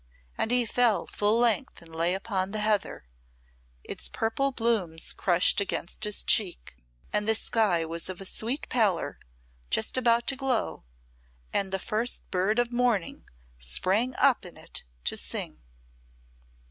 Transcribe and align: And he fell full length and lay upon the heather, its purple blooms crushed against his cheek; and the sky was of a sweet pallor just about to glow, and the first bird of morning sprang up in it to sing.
And 0.35 0.49
he 0.49 0.65
fell 0.65 1.05
full 1.05 1.37
length 1.37 1.79
and 1.79 1.95
lay 1.95 2.15
upon 2.15 2.49
the 2.49 2.57
heather, 2.61 3.05
its 3.83 4.09
purple 4.09 4.51
blooms 4.51 5.13
crushed 5.13 5.61
against 5.61 6.05
his 6.05 6.23
cheek; 6.23 6.75
and 7.13 7.27
the 7.27 7.35
sky 7.35 7.85
was 7.85 8.09
of 8.09 8.19
a 8.19 8.25
sweet 8.25 8.67
pallor 8.67 9.19
just 9.69 9.97
about 9.97 10.25
to 10.25 10.35
glow, 10.35 10.85
and 11.53 11.71
the 11.71 11.77
first 11.77 12.31
bird 12.31 12.57
of 12.57 12.71
morning 12.71 13.25
sprang 13.59 14.15
up 14.15 14.43
in 14.43 14.57
it 14.57 14.81
to 15.03 15.15
sing. 15.17 15.61